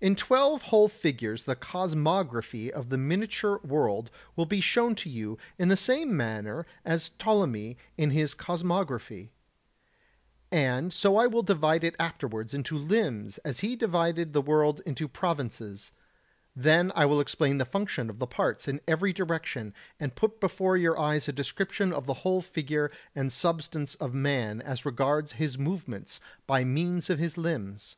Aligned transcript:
77. 0.00 0.06
In 0.06 0.16
twelve 0.16 0.62
whole 0.64 0.88
figures 0.90 1.44
the 1.44 1.56
cosmography 1.56 2.68
of 2.70 2.90
the 2.90 2.98
miniature 2.98 3.58
world 3.64 4.10
will 4.36 4.44
be 4.44 4.60
shown 4.60 4.94
to 4.96 5.08
you 5.08 5.38
in 5.58 5.68
the 5.68 5.78
same 5.78 6.14
manner 6.14 6.66
as 6.84 7.12
Ptolemy 7.18 7.78
in 7.96 8.10
his 8.10 8.34
cosmography. 8.34 9.30
And 10.52 10.92
so 10.92 11.16
I 11.16 11.26
will 11.26 11.42
divide 11.42 11.84
it 11.84 11.96
afterwards 11.98 12.52
into 12.52 12.76
limbs 12.76 13.38
as 13.38 13.60
he 13.60 13.76
divided 13.76 14.34
the 14.34 14.42
world 14.42 14.82
into 14.84 15.08
provinces; 15.08 15.90
then 16.54 16.92
I 16.94 17.06
will 17.06 17.18
explain 17.18 17.56
the 17.56 17.64
function 17.64 18.10
of 18.10 18.18
the 18.18 18.26
parts 18.26 18.68
in 18.68 18.82
every 18.86 19.14
direction, 19.14 19.72
and 19.98 20.14
put 20.14 20.38
before 20.38 20.76
your 20.76 21.00
eyes 21.00 21.28
a 21.28 21.32
description 21.32 21.94
of 21.94 22.04
the 22.04 22.12
whole 22.28 22.42
figure 22.42 22.90
and 23.14 23.32
substance 23.32 23.94
of 23.94 24.12
man 24.12 24.60
as 24.60 24.84
regards 24.84 25.32
his 25.40 25.56
movements 25.56 26.20
by 26.46 26.62
means 26.62 27.08
of 27.08 27.18
his 27.18 27.38
limbs. 27.38 27.96